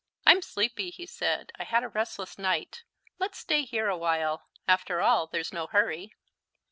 "I'm 0.25 0.41
sleepy," 0.41 0.89
he 0.89 1.05
said; 1.05 1.51
"I 1.59 1.63
had 1.63 1.83
a 1.83 1.87
restless 1.87 2.39
night. 2.39 2.85
Let's 3.19 3.37
stay 3.37 3.65
here 3.65 3.87
awhile; 3.87 4.47
after 4.67 4.99
all, 4.99 5.27
there's 5.27 5.53
no 5.53 5.67
hurry." 5.67 6.15